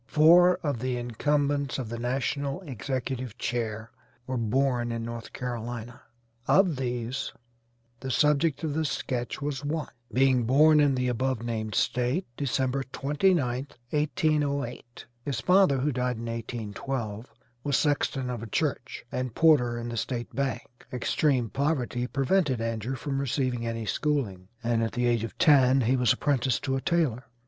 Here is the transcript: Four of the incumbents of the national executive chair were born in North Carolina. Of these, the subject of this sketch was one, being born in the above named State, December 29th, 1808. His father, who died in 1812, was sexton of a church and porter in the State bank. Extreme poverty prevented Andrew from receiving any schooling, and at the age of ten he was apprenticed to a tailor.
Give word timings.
Four 0.07 0.55
of 0.63 0.79
the 0.79 0.97
incumbents 0.97 1.77
of 1.77 1.89
the 1.89 1.99
national 1.99 2.61
executive 2.61 3.37
chair 3.37 3.91
were 4.25 4.35
born 4.35 4.91
in 4.91 5.03
North 5.05 5.31
Carolina. 5.31 6.01
Of 6.47 6.77
these, 6.77 7.33
the 7.99 8.09
subject 8.09 8.63
of 8.63 8.73
this 8.73 8.89
sketch 8.89 9.43
was 9.43 9.63
one, 9.63 9.89
being 10.11 10.45
born 10.45 10.79
in 10.79 10.95
the 10.95 11.07
above 11.07 11.43
named 11.43 11.75
State, 11.75 12.25
December 12.35 12.81
29th, 12.81 13.73
1808. 13.91 15.05
His 15.23 15.39
father, 15.39 15.77
who 15.77 15.91
died 15.91 16.17
in 16.17 16.25
1812, 16.25 17.31
was 17.63 17.77
sexton 17.77 18.31
of 18.31 18.41
a 18.41 18.47
church 18.47 19.05
and 19.11 19.35
porter 19.35 19.77
in 19.77 19.89
the 19.89 19.97
State 19.97 20.33
bank. 20.35 20.65
Extreme 20.91 21.51
poverty 21.51 22.07
prevented 22.07 22.59
Andrew 22.59 22.95
from 22.95 23.19
receiving 23.21 23.67
any 23.67 23.85
schooling, 23.85 24.47
and 24.63 24.81
at 24.81 24.93
the 24.93 25.05
age 25.05 25.23
of 25.23 25.37
ten 25.37 25.81
he 25.81 25.95
was 25.95 26.11
apprenticed 26.11 26.63
to 26.63 26.75
a 26.75 26.81
tailor. 26.81 27.27